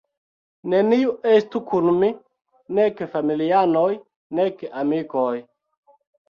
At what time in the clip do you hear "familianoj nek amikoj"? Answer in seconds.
3.17-5.37